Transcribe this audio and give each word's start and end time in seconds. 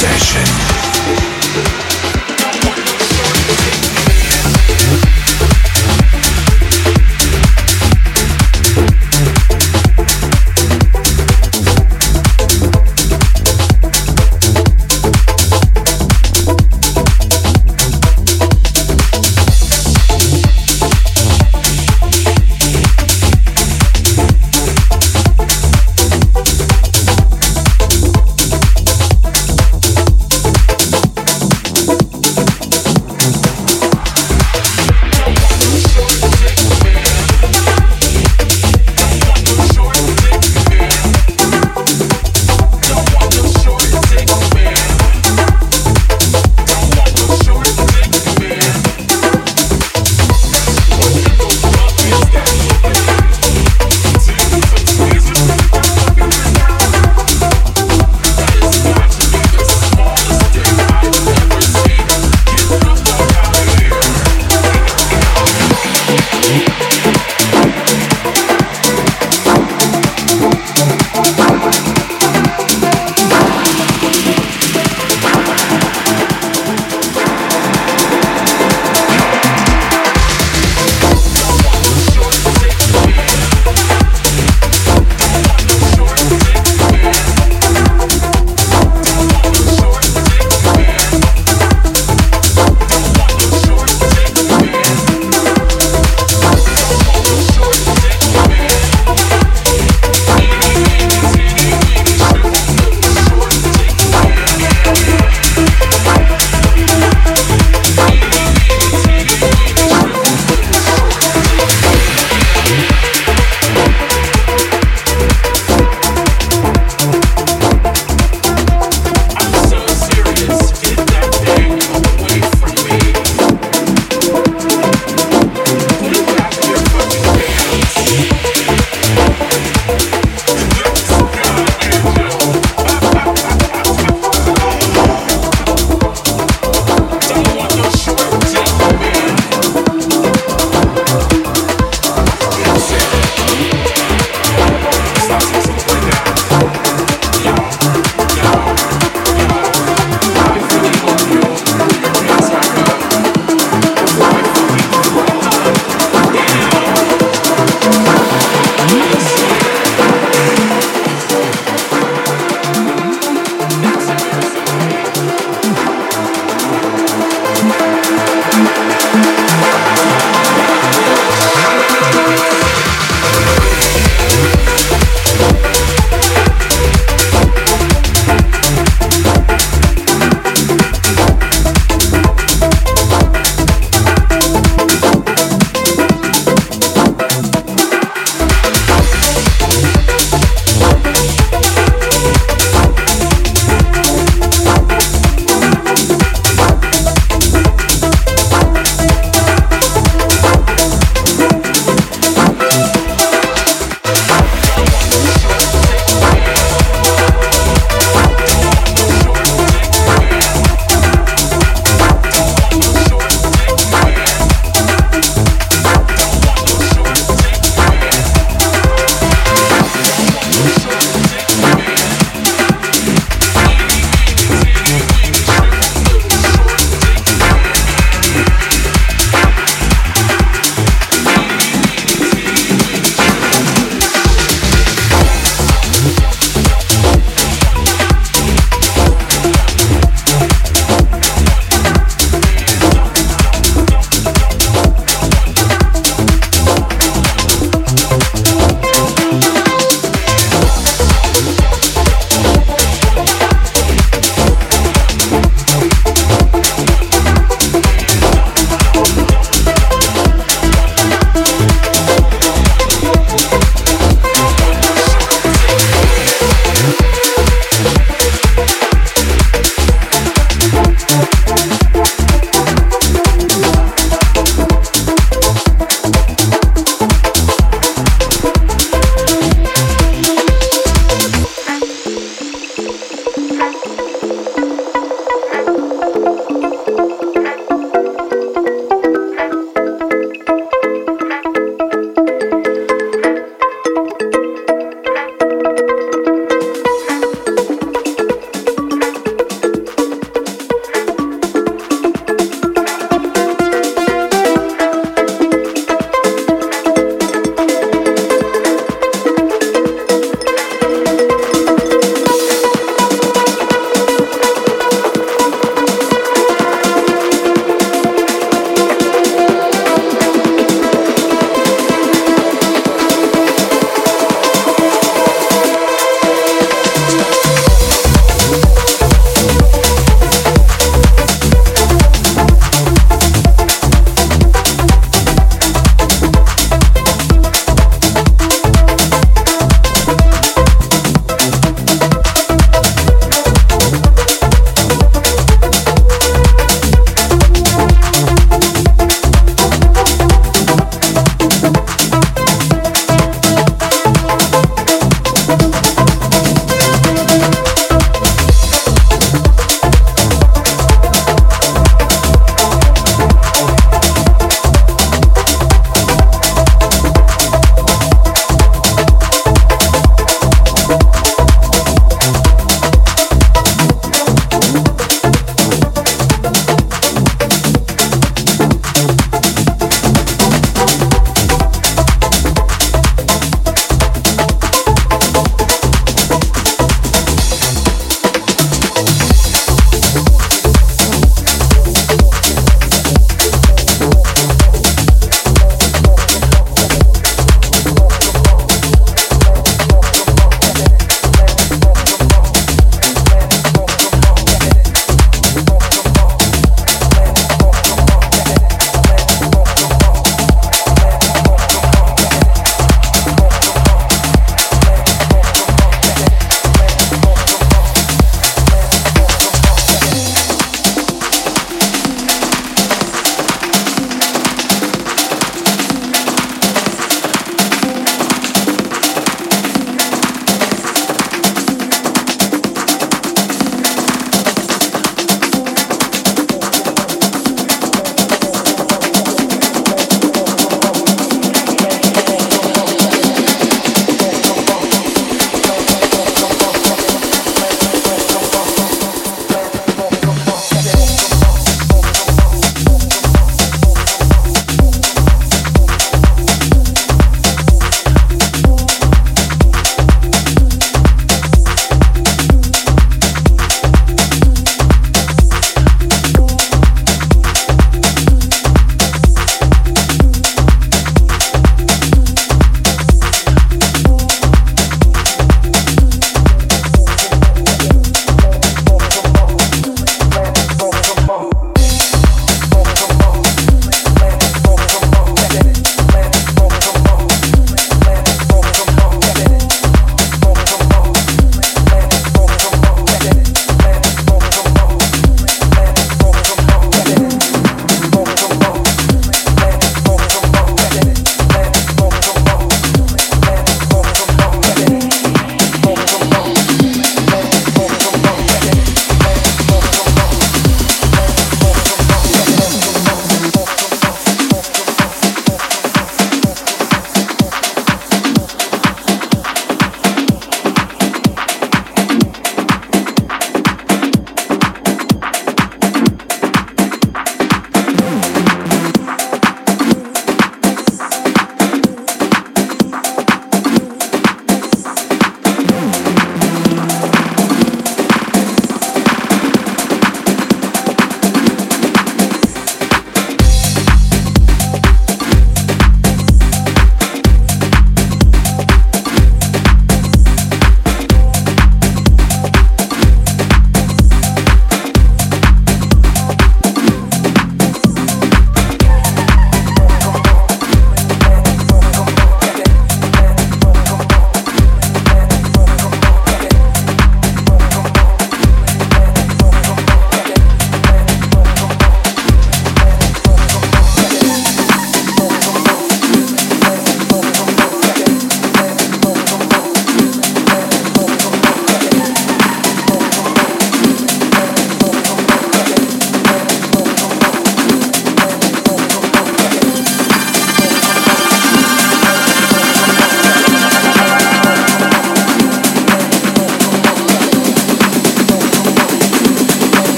session. 0.00 0.69